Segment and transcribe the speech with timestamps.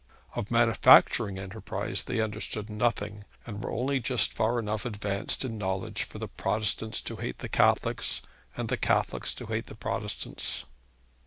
[0.33, 6.05] Of manufacturing enterprise they understood nothing, and were only just far enough advanced in knowledge
[6.05, 8.23] for the Protestants to hate the Catholics,
[8.57, 10.65] and the Catholics to hate the Protestants.